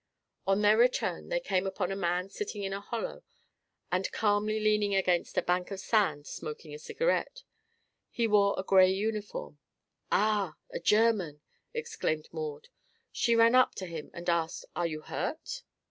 [0.47, 3.21] On their return they came upon a man sitting in a hollow
[3.91, 7.43] and calmly leaning against a bank of sand, smoking a cigarette.
[8.09, 9.59] He wore a gray uniform.
[10.11, 11.41] "Ah, a German!"
[11.71, 12.69] exclaimed Maud.
[13.11, 15.61] She ran up to him and asked: "Are you hurt?"